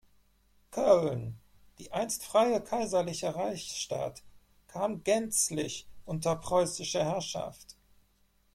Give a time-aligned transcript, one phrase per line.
[0.71, 1.37] Köln,
[1.77, 4.23] die einst freie kaiserliche Reichsstadt,
[4.67, 7.75] kam gänzlich unter preußische Herrschaft.